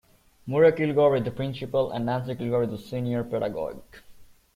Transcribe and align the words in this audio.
Murray 0.47 0.71
Kilgour 0.71 1.19
is 1.19 1.23
the 1.25 1.29
principal 1.29 1.91
and 1.91 2.07
Nancy 2.07 2.33
Kilgour 2.33 2.63
is 2.63 2.71
the 2.71 2.77
senior 2.89 3.23
pedagogue. 3.23 3.83